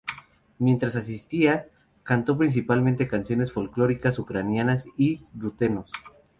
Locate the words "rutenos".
5.37-5.91